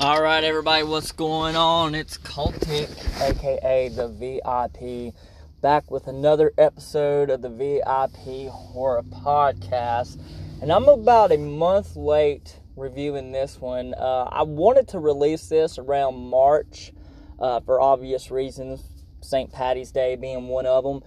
[0.00, 1.94] All right, everybody, what's going on?
[1.94, 2.88] It's Cultic,
[3.20, 5.14] aka the VIP,
[5.60, 10.18] back with another episode of the VIP Horror Podcast.
[10.62, 13.92] And I'm about a month late reviewing this one.
[13.92, 16.94] Uh, I wanted to release this around March
[17.38, 18.82] uh, for obvious reasons,
[19.20, 19.52] St.
[19.52, 21.02] Patty's Day being one of them.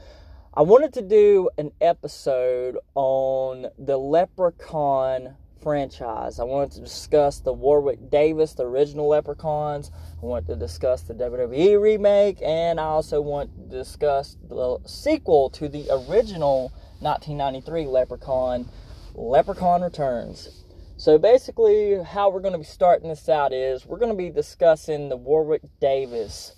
[0.54, 6.39] I wanted to do an episode on the Leprechaun franchise.
[6.39, 9.91] I wanted to discuss the Warwick Davis, the original Leprechauns.
[10.21, 15.50] I want to discuss the WWE remake, and I also want to discuss the sequel
[15.52, 18.69] to the original 1993 Leprechaun,
[19.15, 20.64] Leprechaun Returns.
[20.97, 24.30] So basically, how we're going to be starting this out is we're going to be
[24.30, 26.55] discussing the Warwick Davis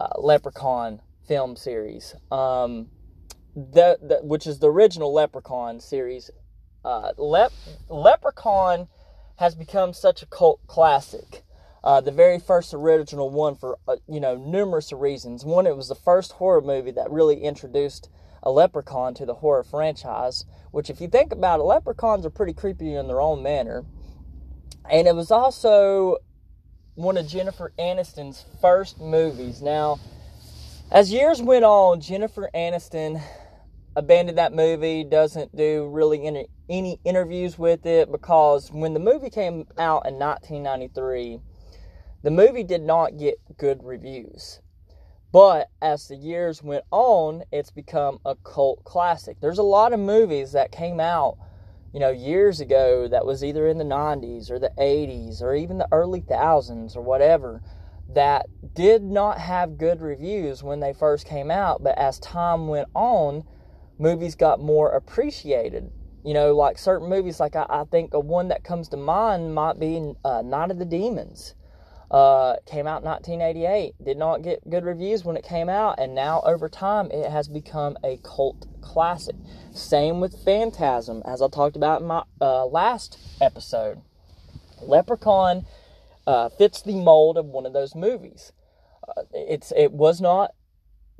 [0.00, 2.88] uh, Leprechaun film series, um,
[3.54, 6.30] the, the, which is the original Leprechaun series
[6.84, 7.52] uh, Lep-
[7.88, 8.88] Leprechaun
[9.36, 11.42] has become such a cult classic.
[11.82, 15.44] Uh, the very first original one for uh, you know numerous reasons.
[15.44, 18.10] One, it was the first horror movie that really introduced
[18.42, 20.44] a leprechaun to the horror franchise.
[20.70, 23.84] Which, if you think about it, leprechauns are pretty creepy in their own manner.
[24.90, 26.18] And it was also
[26.94, 29.62] one of Jennifer Aniston's first movies.
[29.62, 29.98] Now,
[30.90, 33.22] as years went on, Jennifer Aniston
[33.96, 39.28] abandoned that movie, doesn't do really any, any interviews with it because when the movie
[39.28, 41.40] came out in 1993,
[42.22, 44.60] the movie did not get good reviews.
[45.32, 49.38] But as the years went on, it's become a cult classic.
[49.40, 51.36] There's a lot of movies that came out,
[51.92, 55.78] you know, years ago that was either in the 90s or the 80s or even
[55.78, 57.62] the early thousands or whatever
[58.08, 62.88] that did not have good reviews when they first came out, but as time went
[62.94, 63.44] on,
[63.98, 65.90] movies got more appreciated.
[66.24, 69.54] You know, like certain movies, like I, I think a one that comes to mind
[69.54, 71.54] might be uh, Night of the Demons.
[72.10, 73.94] Uh, came out in 1988.
[74.04, 77.46] Did not get good reviews when it came out, and now over time it has
[77.48, 79.36] become a cult classic.
[79.72, 84.00] Same with Phantasm, as I talked about in my uh, last episode.
[84.82, 85.66] Leprechaun
[86.26, 88.52] uh, fits the mold of one of those movies.
[89.06, 90.50] Uh, it's it was not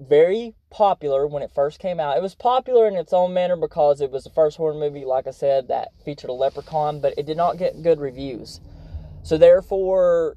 [0.00, 2.16] very popular when it first came out.
[2.16, 5.26] It was popular in its own manner because it was the first horror movie, like
[5.26, 8.60] I said, that featured a leprechaun, but it did not get good reviews.
[9.22, 10.36] So therefore,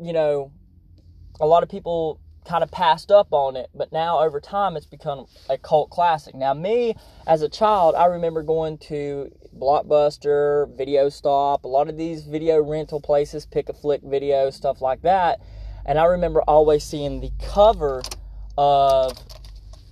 [0.00, 0.52] you know,
[1.40, 4.86] a lot of people kind of passed up on it, but now over time it's
[4.86, 6.34] become a cult classic.
[6.34, 6.96] Now, me
[7.26, 12.62] as a child, I remember going to Blockbuster, Video Stop, a lot of these video
[12.62, 15.40] rental places, pick a flick video, stuff like that.
[15.84, 18.02] And I remember always seeing the cover
[18.60, 19.16] of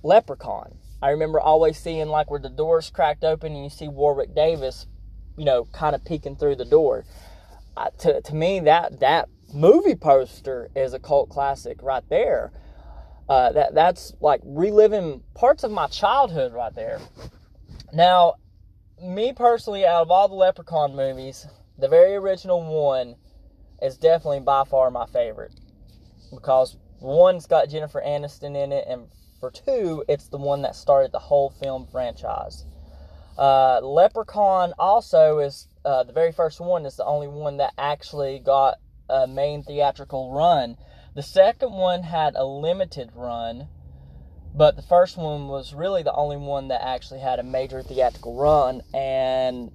[0.03, 0.75] Leprechaun.
[1.01, 4.85] I remember always seeing like where the doors cracked open and you see Warwick Davis,
[5.39, 7.03] you know, kind of peeking through the door.
[7.75, 12.51] Uh, to, to me, that that movie poster is a cult classic right there.
[13.27, 16.99] Uh, that that's like reliving parts of my childhood right there.
[17.91, 18.35] Now,
[19.01, 21.47] me personally, out of all the Leprechaun movies,
[21.79, 23.15] the very original one
[23.81, 25.53] is definitely by far my favorite
[26.31, 29.07] because one's got Jennifer Aniston in it, and
[29.39, 32.65] for two, it's the one that started the whole film franchise.
[33.37, 38.39] Uh, Leprechaun also is uh, the very first one is the only one that actually
[38.39, 38.75] got
[39.09, 40.75] a main theatrical run.
[41.15, 43.69] The second one had a limited run,
[44.53, 48.35] but the first one was really the only one that actually had a major theatrical
[48.35, 49.71] run, and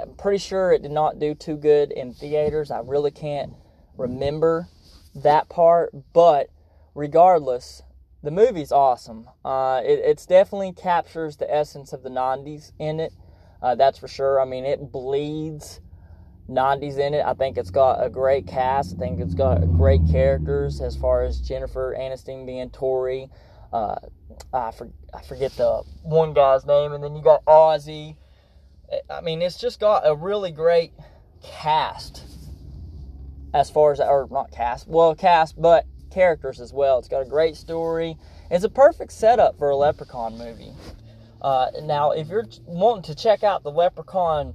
[0.00, 2.70] I'm pretty sure it did not do too good in theaters.
[2.70, 3.54] I really can't
[3.96, 4.68] remember
[5.14, 6.50] that part, but
[6.96, 7.82] regardless,
[8.22, 9.28] the movie's awesome.
[9.44, 13.12] Uh, it it's definitely captures the essence of the 90s in it.
[13.62, 14.40] Uh, that's for sure.
[14.40, 15.80] I mean, it bleeds
[16.48, 17.24] 90s in it.
[17.24, 18.94] I think it's got a great cast.
[18.96, 23.28] I think it's got great characters as far as Jennifer Aniston being Tori.
[23.72, 23.96] Uh,
[24.52, 28.16] I, for, I forget the one guy's name, and then you got Ozzy.
[29.10, 30.92] I mean, it's just got a really great
[31.42, 32.22] cast
[33.52, 36.98] as far as, or not cast, well, cast, but characters as well.
[36.98, 38.16] It's got a great story.
[38.50, 40.72] It's a perfect setup for a Leprechaun movie.
[41.42, 44.54] Uh, now, if you're wanting to check out the Leprechaun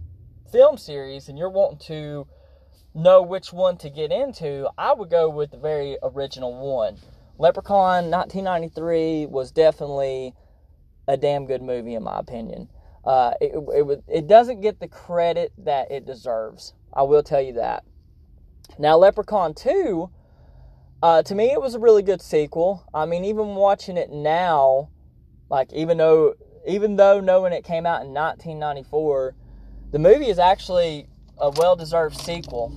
[0.51, 2.25] film series and you're wanting to
[2.95, 6.97] know which one to get into, I would go with the very original one.
[7.37, 10.33] Leprechaun 1993 was definitely
[11.07, 12.69] a damn good movie in my opinion.
[13.05, 16.73] Uh, it, it, it doesn't get the credit that it deserves.
[16.91, 17.83] I will tell you that.
[18.79, 20.09] Now, Leprechaun 2
[21.01, 22.85] uh, to me, it was a really good sequel.
[22.93, 24.89] I mean, even watching it now,
[25.49, 26.35] like even though
[26.67, 29.35] even though knowing it came out in 1994,
[29.91, 31.07] the movie is actually
[31.37, 32.71] a well-deserved sequel.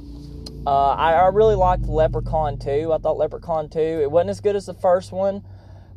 [0.66, 2.90] Uh, I, I, really liked Leprechaun 2.
[2.90, 5.44] I thought Leprechaun 2, it wasn't as good as the first one,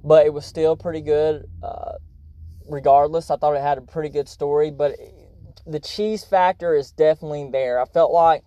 [0.04, 1.94] but it was still pretty good uh,
[2.68, 3.32] regardless.
[3.32, 4.98] I thought it had a pretty good story, but
[5.66, 7.80] the cheese factor is definitely there.
[7.80, 8.44] I felt like,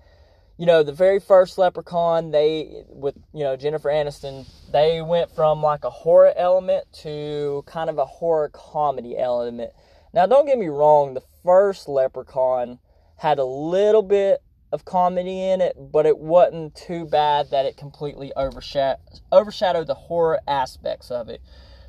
[0.60, 5.62] you know, the very first Leprechaun, they, with, you know, Jennifer Aniston, they went from
[5.62, 9.72] like a horror element to kind of a horror comedy element.
[10.12, 12.78] Now, don't get me wrong, the first Leprechaun
[13.16, 17.78] had a little bit of comedy in it, but it wasn't too bad that it
[17.78, 21.40] completely overshadowed, overshadowed the horror aspects of it.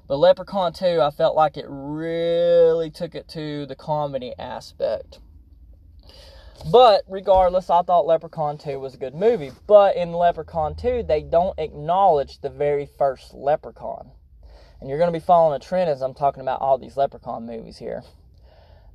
[0.08, 5.20] But Leprechaun 2, I felt like it really took it to the comedy aspect.
[6.70, 9.52] But regardless, I thought Leprechaun 2 was a good movie.
[9.68, 14.12] But in Leprechaun 2, they don't acknowledge the very first Leprechaun.
[14.80, 17.46] And you're going to be following a trend as I'm talking about all these Leprechaun
[17.46, 18.04] movies here.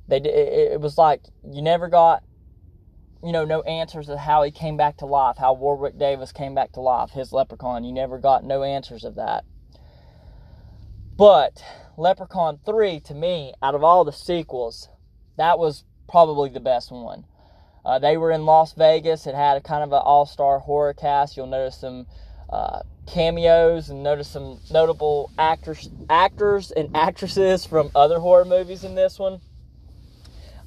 [0.07, 2.23] They it, it was like you never got
[3.23, 6.53] you know, no answers of how he came back to life, how Warwick Davis came
[6.53, 7.83] back to life, his leprechaun.
[7.83, 9.43] You never got no answers of that.
[11.17, 11.63] But
[11.97, 14.89] Leprechaun 3, to me, out of all the sequels,
[15.35, 17.25] that was probably the best one.
[17.87, 19.27] Uh, they were in Las Vegas.
[19.27, 21.37] It had a kind of an all-star horror cast.
[21.37, 22.05] You'll notice some
[22.49, 28.95] uh, cameos and notice some notable actors, actors and actresses from other horror movies in
[28.95, 29.39] this one.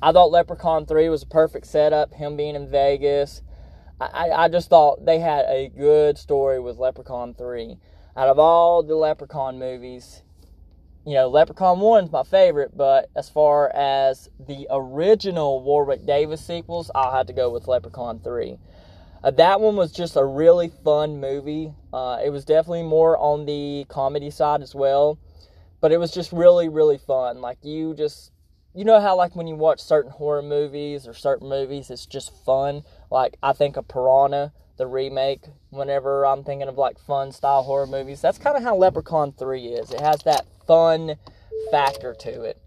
[0.01, 3.43] I thought Leprechaun 3 was a perfect setup, him being in Vegas.
[4.01, 7.77] I, I just thought they had a good story with Leprechaun 3.
[8.17, 10.23] Out of all the Leprechaun movies,
[11.07, 16.45] you know, Leprechaun 1 is my favorite, but as far as the original Warwick Davis
[16.45, 18.59] sequels, I'll have to go with Leprechaun 3.
[19.23, 21.73] Uh, that one was just a really fun movie.
[21.93, 25.19] Uh, it was definitely more on the comedy side as well,
[25.81, 27.41] but it was just really, really fun.
[27.41, 28.33] Like, you just
[28.75, 32.33] you know how like when you watch certain horror movies or certain movies it's just
[32.45, 37.63] fun like i think of piranha the remake whenever i'm thinking of like fun style
[37.63, 38.21] horror movies.
[38.23, 39.91] That's kind of how leprechaun 3 is.
[39.91, 41.17] It has that fun
[41.71, 42.61] factor to it.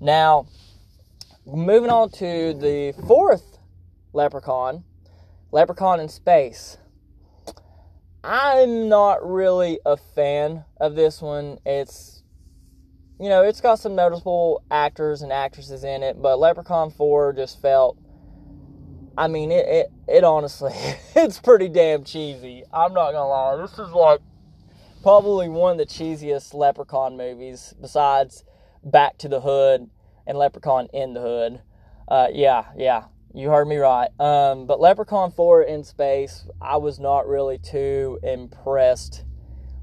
[0.00, 0.46] Now
[1.46, 3.58] moving on to the fourth
[4.14, 4.84] leprechaun
[5.52, 6.78] leprechaun in space.
[8.24, 11.58] I'm not really a fan of this one.
[11.66, 12.22] It's
[13.20, 17.60] you know, it's got some noticeable actors and actresses in it, but Leprechaun 4 just
[17.60, 17.98] felt
[19.16, 20.72] I mean, it, it, it honestly,
[21.16, 22.64] it's pretty damn cheesy.
[22.72, 23.56] I'm not gonna lie.
[23.56, 24.20] This is like
[25.02, 28.44] probably one of the cheesiest Leprechaun movies besides
[28.84, 29.90] Back to the Hood
[30.26, 31.60] and Leprechaun in the Hood.
[32.08, 33.04] Uh, yeah, yeah,
[33.34, 34.08] you heard me right.
[34.18, 39.24] Um, but Leprechaun 4 in space, I was not really too impressed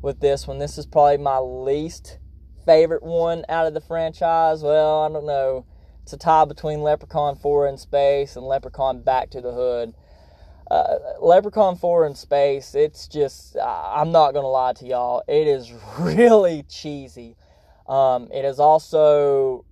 [0.01, 0.59] with this one.
[0.59, 2.19] This is probably my least
[2.67, 4.61] favorite one out of the franchise?
[4.61, 5.65] Well, I don't know.
[6.07, 9.93] It's a tie between Leprechaun 4 in Space and Leprechaun Back to the Hood.
[10.71, 15.49] Uh, Leprechaun 4 in Space, it's just, I'm not going to lie to y'all, it
[15.49, 17.35] is really cheesy.
[17.89, 19.65] Um, it has also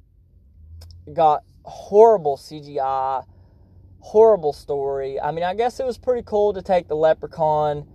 [1.14, 3.24] got horrible CGI,
[4.00, 5.18] horrible story.
[5.18, 7.88] I mean, I guess it was pretty cool to take the Leprechaun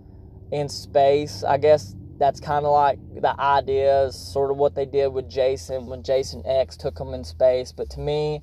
[0.51, 1.43] in space.
[1.43, 5.87] I guess that's kind of like the idea sort of what they did with Jason
[5.87, 7.71] when Jason X took him in space.
[7.71, 8.41] But to me,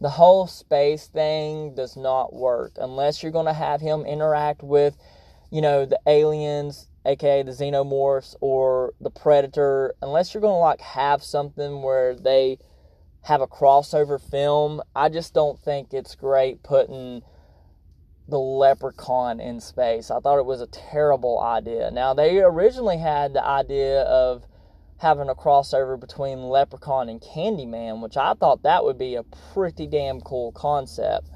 [0.00, 4.96] the whole space thing does not work unless you're going to have him interact with,
[5.52, 9.94] you know, the aliens, aka the xenomorphs or the predator.
[10.02, 12.58] Unless you're going to like have something where they
[13.22, 17.22] have a crossover film, I just don't think it's great putting
[18.32, 20.10] the leprechaun in space.
[20.10, 21.90] I thought it was a terrible idea.
[21.90, 24.46] Now, they originally had the idea of
[24.96, 29.86] having a crossover between Leprechaun and Candyman, which I thought that would be a pretty
[29.86, 31.28] damn cool concept.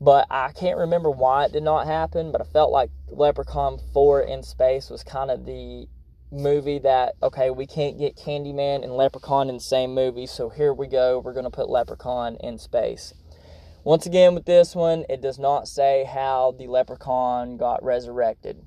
[0.00, 4.22] But I can't remember why it did not happen, but I felt like Leprechaun 4
[4.22, 5.88] in space was kind of the
[6.30, 10.72] movie that, okay, we can't get Candyman and Leprechaun in the same movie, so here
[10.72, 13.14] we go, we're going to put Leprechaun in space.
[13.82, 18.60] Once again, with this one, it does not say how the leprechaun got resurrected.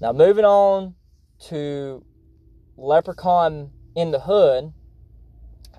[0.00, 0.94] Now, moving on
[1.48, 2.04] to
[2.76, 4.72] Leprechaun in the Hood,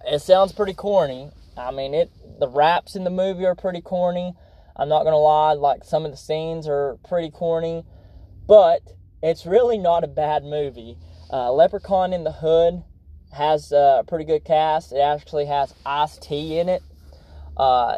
[0.06, 1.32] it sounds pretty corny.
[1.58, 4.34] I mean, it the raps in the movie are pretty corny.
[4.76, 7.84] I'm not gonna lie, like some of the scenes are pretty corny,
[8.48, 8.82] but
[9.24, 10.98] it's really not a bad movie.
[11.32, 12.84] Uh, Leprechaun in the Hood
[13.32, 14.92] has a pretty good cast.
[14.92, 16.84] It actually has Ice T in it,
[17.58, 17.98] uh,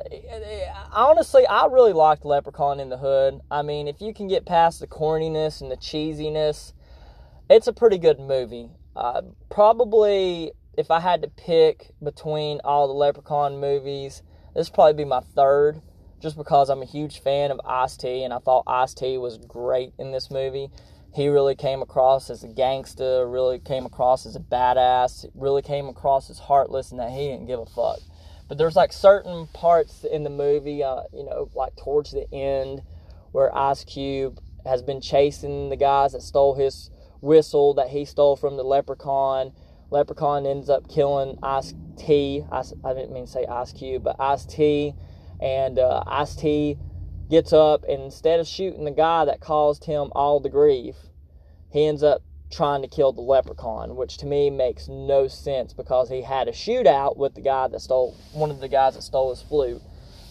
[0.91, 3.41] honestly, I really liked Leprechaun in the Hood.
[3.49, 6.73] I mean, if you can get past the corniness and the cheesiness,
[7.49, 8.69] it's a pretty good movie.
[8.95, 14.23] Uh, probably, if I had to pick between all the Leprechaun movies,
[14.55, 15.81] this would probably be my third
[16.19, 19.37] just because I'm a huge fan of Ice T, and I thought Ice T was
[19.37, 20.69] great in this movie.
[21.13, 25.87] He really came across as a gangster, really came across as a badass, really came
[25.87, 27.99] across as heartless, and that he didn't give a fuck.
[28.47, 32.81] But there's like certain parts in the movie, uh, you know, like towards the end,
[33.31, 36.89] where Ice Cube has been chasing the guys that stole his
[37.21, 39.51] whistle that he stole from the leprechaun.
[39.89, 42.43] Leprechaun ends up killing Ice T.
[42.51, 44.93] I, I didn't mean to say Ice Cube, but Ice T.
[45.41, 46.77] And uh, Ice T
[47.29, 50.95] gets up and instead of shooting the guy that caused him all the grief,
[51.71, 56.09] he ends up trying to kill the leprechaun, which to me makes no sense because
[56.09, 59.29] he had a shootout with the guy that stole one of the guys that stole
[59.29, 59.81] his flute.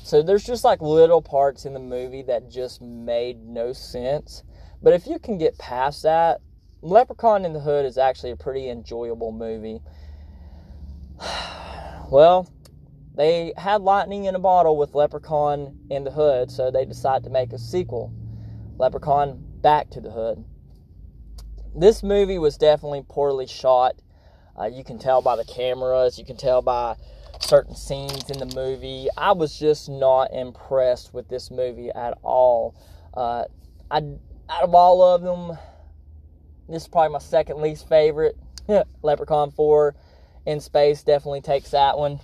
[0.02, 4.44] So there's just like little parts in the movie that just made no sense.
[4.82, 6.40] But if you can get past that,
[6.80, 9.80] Leprechaun in the Hood is actually a pretty enjoyable movie.
[12.10, 12.48] well,
[13.16, 17.30] they had lightning in a bottle with Leprechaun in the Hood, so they decided to
[17.30, 18.12] make a sequel
[18.78, 20.44] Leprechaun Back to the Hood.
[21.78, 23.96] This movie was definitely poorly shot.
[24.58, 26.96] Uh, you can tell by the cameras, you can tell by
[27.38, 29.08] certain scenes in the movie.
[29.14, 32.74] I was just not impressed with this movie at all.
[33.14, 33.44] Uh,
[33.90, 33.98] I,
[34.48, 35.58] out of all of them,
[36.66, 38.38] this is probably my second least favorite.
[39.02, 39.94] Leprechaun 4
[40.46, 42.20] in space definitely takes that one.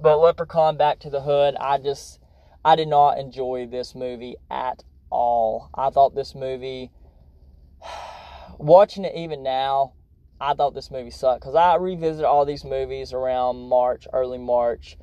[0.00, 2.18] But Leprechaun Back to the Hood, I just
[2.64, 5.70] I did not enjoy this movie at all.
[5.76, 6.90] I thought this movie
[8.58, 9.92] watching it even now,
[10.40, 14.98] I thought this movie sucked because I revisit all these movies around March, early March,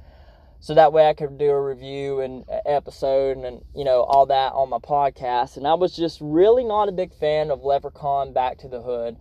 [0.59, 4.27] so that way I could do a review and episode and, and you know all
[4.27, 5.57] that on my podcast.
[5.57, 9.17] And I was just really not a big fan of Leprechaun Back to the Hood.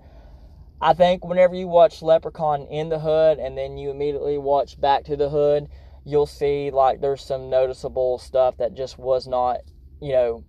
[0.81, 5.05] I think whenever you watch Leprechaun in the Hood and then you immediately watch Back
[5.05, 5.69] to the Hood,
[6.05, 9.59] you'll see like there's some noticeable stuff that just was not,
[10.01, 10.45] you know,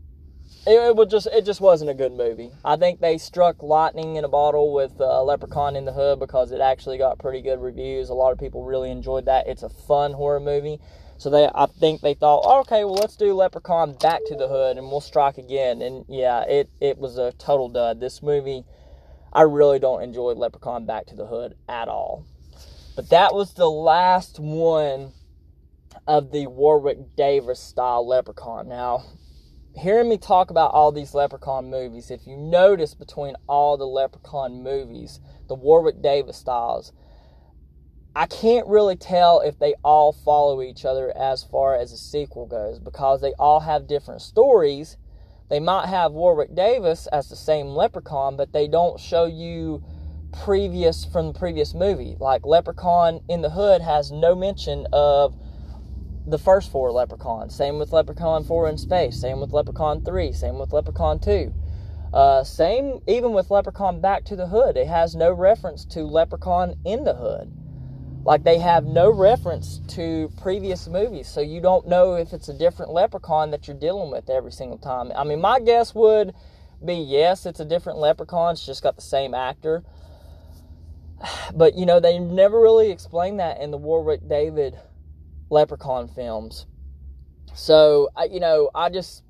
[0.65, 2.51] it, it was just it just wasn't a good movie.
[2.63, 6.51] I think they struck lightning in a bottle with uh, Leprechaun in the Hood because
[6.51, 8.09] it actually got pretty good reviews.
[8.09, 9.47] A lot of people really enjoyed that.
[9.47, 10.79] It's a fun horror movie.
[11.17, 14.77] So they, I think they thought, okay, well, let's do Leprechaun Back to the Hood,
[14.77, 15.81] and we'll strike again.
[15.81, 17.99] And yeah, it it was a total dud.
[17.99, 18.65] This movie,
[19.31, 22.25] I really don't enjoy Leprechaun Back to the Hood at all.
[22.95, 25.13] But that was the last one
[26.07, 28.67] of the Warwick Davis style Leprechaun.
[28.67, 29.03] Now,
[29.75, 34.63] hearing me talk about all these Leprechaun movies, if you notice between all the Leprechaun
[34.63, 36.93] movies, the Warwick Davis styles,
[38.15, 42.45] I can't really tell if they all follow each other as far as a sequel
[42.45, 44.97] goes because they all have different stories.
[45.49, 49.83] They might have Warwick Davis as the same Leprechaun, but they don't show you
[50.31, 52.15] previous from the previous movie.
[52.19, 55.35] Like Leprechaun in the Hood has no mention of
[56.25, 57.55] the first four Leprechauns.
[57.55, 59.19] Same with Leprechaun 4 in Space.
[59.19, 60.31] Same with Leprechaun 3.
[60.31, 61.53] Same with Leprechaun 2.
[62.13, 64.77] Uh, same even with Leprechaun Back to the Hood.
[64.77, 67.51] It has no reference to Leprechaun in the Hood.
[68.23, 72.57] Like they have no reference to previous movies, so you don't know if it's a
[72.57, 75.11] different leprechaun that you're dealing with every single time.
[75.13, 76.33] I mean, my guess would
[76.85, 79.83] be yes, it's a different leprechaun, it's just got the same actor.
[81.55, 84.73] But you know, they never really explained that in the Warwick Davis
[85.49, 86.65] Leprechaun films.
[87.53, 89.23] So, you know, I just,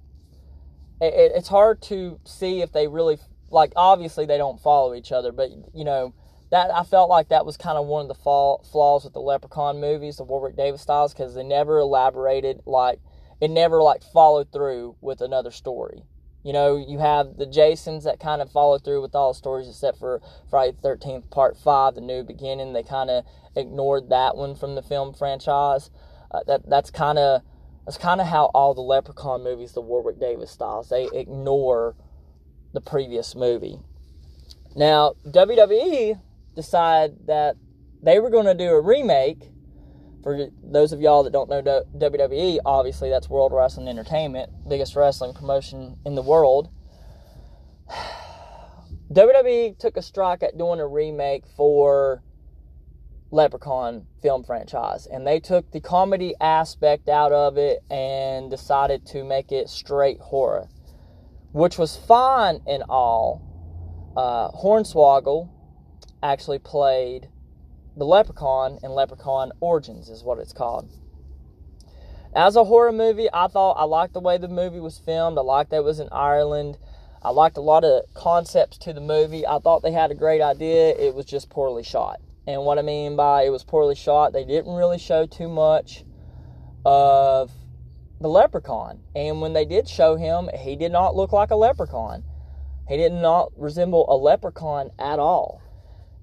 [1.01, 3.17] it, it's hard to see if they really,
[3.49, 6.13] like, obviously they don't follow each other, but, you know,
[6.51, 9.19] that I felt like that was kind of one of the fall, flaws with the
[9.19, 12.99] Leprechaun movies, the Warwick Davis styles, because they never elaborated, like,
[13.41, 16.03] it never, like, followed through with another story.
[16.43, 19.69] You know, you have the Jasons that kind of follow through with all the stories
[19.69, 22.73] except for Friday the 13th, Part 5, The New Beginning.
[22.73, 23.23] They kind of
[23.55, 25.89] ignored that one from the film franchise.
[26.31, 27.41] Uh, that That's kind of
[27.85, 31.95] that's kind of how all the Leprechaun movies, the Warwick Davis styles, they ignore
[32.73, 33.77] the previous movie.
[34.75, 36.19] Now, WWE
[36.55, 37.57] decided that
[38.01, 39.49] they were going to do a remake
[40.23, 45.33] for those of y'all that don't know WWE, obviously that's World Wrestling Entertainment, biggest wrestling
[45.33, 46.69] promotion in the world.
[49.11, 52.23] WWE took a strike at doing a remake for
[53.31, 59.23] Leprechaun film franchise, and they took the comedy aspect out of it and decided to
[59.23, 60.69] make it straight horror,
[61.51, 63.41] which was fine in all.
[64.15, 65.49] Uh, Hornswoggle
[66.21, 67.27] actually played
[67.95, 70.89] the Leprechaun and Leprechaun Origins is what it's called.
[72.35, 75.37] As a horror movie, I thought I liked the way the movie was filmed.
[75.37, 76.77] I liked that it was in Ireland.
[77.21, 79.45] I liked a lot of concepts to the movie.
[79.45, 80.95] I thought they had a great idea.
[80.95, 82.19] It was just poorly shot.
[82.47, 86.03] And what I mean by it was poorly shot, they didn't really show too much
[86.83, 87.51] of
[88.19, 89.01] the leprechaun.
[89.15, 92.23] And when they did show him, he did not look like a leprechaun.
[92.87, 95.61] He did not resemble a leprechaun at all.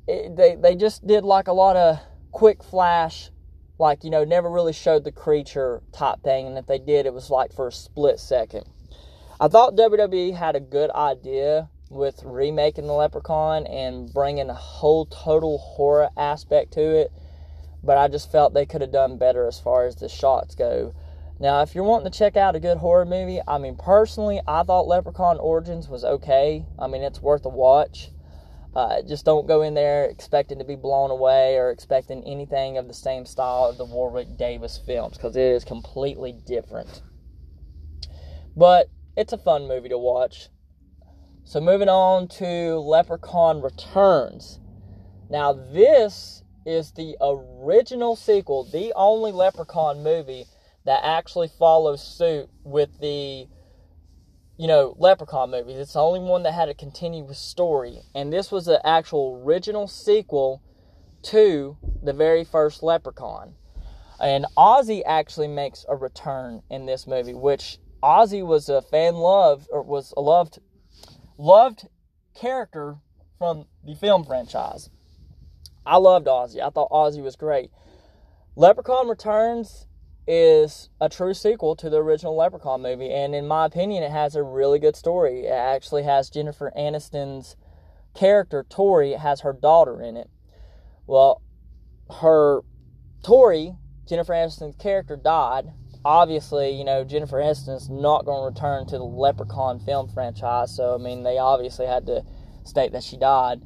[0.07, 2.01] It, they, they just did like a lot of
[2.33, 3.31] quick flash,
[3.79, 6.47] like, you know, never really showed the creature type thing.
[6.47, 8.65] And if they did, it was like for a split second.
[9.41, 15.07] I thought WWE had a good idea with remaking the Leprechaun and bringing a whole
[15.07, 17.13] total horror aspect to it,
[17.83, 20.95] but I just felt they could have done better as far as the shots go.
[21.41, 24.63] Now, if you're wanting to check out a good horror movie, I mean, personally, I
[24.63, 26.67] thought Leprechaun Origins was okay.
[26.79, 28.11] I mean, it's worth a watch.
[28.75, 32.87] Uh, just don't go in there expecting to be blown away or expecting anything of
[32.87, 37.03] the same style of the Warwick Davis films because it is completely different.
[38.57, 40.49] But it's a fun movie to watch.
[41.43, 44.61] So moving on to Leprechaun Returns.
[45.29, 50.45] Now this is the original sequel, the only Leprechaun movie
[50.85, 53.49] that actually follows suit with the
[54.61, 55.79] you know, Leprechaun movies.
[55.79, 58.03] It's the only one that had a continuous story.
[58.15, 60.63] And this was the actual original sequel
[61.23, 63.55] to the very first Leprechaun.
[64.21, 69.67] And Ozzy actually makes a return in this movie, which Ozzy was a fan loved
[69.71, 70.59] or was a loved
[71.39, 71.89] loved
[72.35, 72.99] character
[73.39, 74.91] from the film franchise.
[75.87, 76.61] I loved Ozzy.
[76.61, 77.71] I thought Ozzy was great.
[78.57, 79.87] Leprechaun Returns
[80.33, 84.37] is a true sequel to the original Leprechaun movie, and in my opinion, it has
[84.37, 85.47] a really good story.
[85.47, 87.57] It actually has Jennifer Aniston's
[88.15, 90.31] character, Tori, has her daughter in it.
[91.07, 91.43] Well,
[92.21, 92.61] her
[93.25, 93.75] Tori,
[94.07, 95.73] Jennifer Aniston's character, died
[96.05, 100.75] obviously, you know, Jennifer Aniston's not going to return to the Leprechaun film franchise.
[100.75, 102.25] So, I mean, they obviously had to
[102.65, 103.61] state that she died.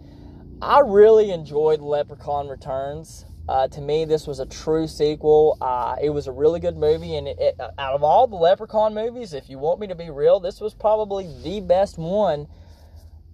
[0.60, 3.26] I really enjoyed Leprechaun Returns.
[3.48, 5.58] Uh, to me, this was a true sequel.
[5.60, 8.94] Uh, it was a really good movie, and it, it, out of all the Leprechaun
[8.94, 12.46] movies, if you want me to be real, this was probably the best one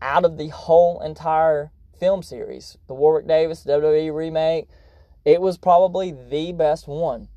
[0.03, 2.77] out of the whole entire film series.
[2.89, 4.69] The Warwick Davis WWE remake,
[5.25, 7.29] it was probably the best one.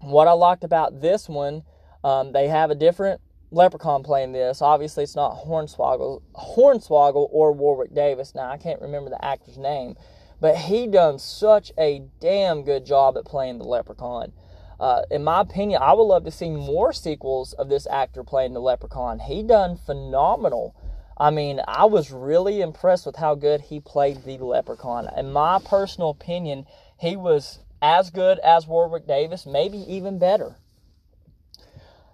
[0.00, 1.62] What I liked about this one,
[2.04, 4.62] um, they have a different leprechaun playing this.
[4.62, 8.34] Obviously, it's not Hornswoggle, Hornswoggle or Warwick Davis.
[8.34, 9.96] Now, I can't remember the actor's name,
[10.40, 14.32] but he done such a damn good job at playing the leprechaun.
[14.80, 18.54] Uh, in my opinion, I would love to see more sequels of this actor playing
[18.54, 19.18] the leprechaun.
[19.18, 20.74] He done phenomenal.
[21.16, 25.08] I mean, I was really impressed with how good he played the leprechaun.
[25.16, 30.56] In my personal opinion, he was as good as Warwick Davis, maybe even better.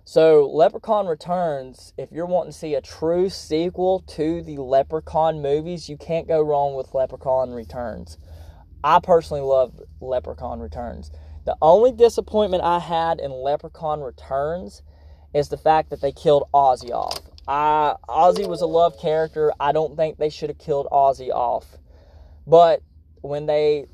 [0.06, 5.88] So, Leprechaun Returns, if you're wanting to see a true sequel to the Leprechaun movies,
[5.88, 8.18] you can't go wrong with Leprechaun Returns.
[8.84, 11.10] I personally love Leprechaun Returns.
[11.46, 14.82] The only disappointment I had in Leprechaun Returns
[15.32, 17.20] is the fact that they killed Ozzy off.
[17.48, 19.52] I, Ozzy was a love character.
[19.58, 21.78] I don't think they should have killed Ozzy off.
[22.46, 22.82] But
[23.22, 23.86] when they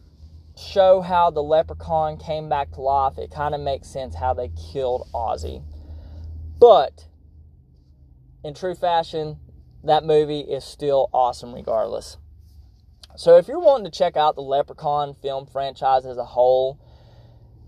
[0.56, 4.50] show how the leprechaun came back to life, it kind of makes sense how they
[4.72, 5.62] killed Ozzy.
[6.60, 7.08] But
[8.44, 9.38] in true fashion,
[9.82, 12.18] that movie is still awesome regardless.
[13.16, 16.78] So if you're wanting to check out the Leprechaun film franchise as a whole,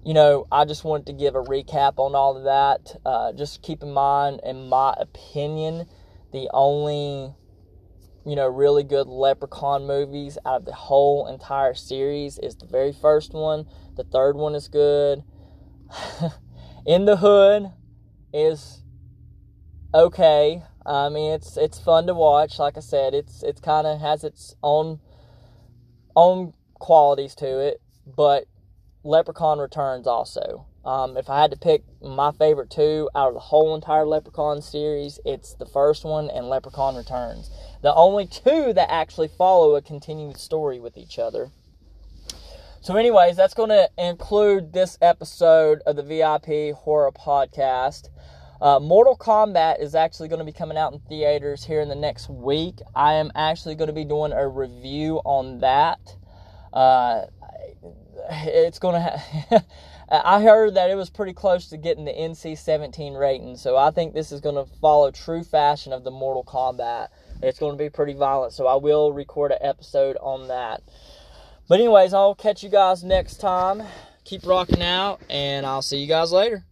[0.04, 2.96] you know, I just wanted to give a recap on all of that.
[3.04, 5.86] Uh, just keep in mind, in my opinion,
[6.32, 7.34] the only
[8.24, 12.92] you know, really good Leprechaun movies out of the whole entire series is the very
[12.92, 13.66] first one.
[13.96, 15.24] The third one is good.
[16.86, 17.72] In the Hood
[18.32, 18.81] is
[19.94, 20.62] okay.
[20.84, 22.58] I mean, it's it's fun to watch.
[22.58, 25.00] Like I said, it's it's kind of has its own
[26.16, 28.44] own qualities to it, but
[29.04, 30.66] Leprechaun Returns also.
[30.84, 34.60] Um, if I had to pick my favorite two out of the whole entire Leprechaun
[34.62, 37.50] series, it's the first one and Leprechaun Returns.
[37.82, 41.52] The only two that actually follow a continued story with each other.
[42.80, 48.08] So, anyways, that's going to include this episode of the VIP Horror Podcast.
[48.62, 51.96] Uh, Mortal Kombat is actually going to be coming out in theaters here in the
[51.96, 52.78] next week.
[52.94, 55.98] I am actually going to be doing a review on that.
[56.72, 57.22] Uh,
[58.30, 59.64] it's going to have.
[60.12, 63.90] I heard that it was pretty close to getting the NC 17 rating, so I
[63.90, 67.08] think this is going to follow true fashion of the Mortal Kombat.
[67.42, 70.82] It's going to be pretty violent, so I will record an episode on that.
[71.68, 73.82] But, anyways, I'll catch you guys next time.
[74.24, 76.64] Keep rocking out, and I'll see you guys later.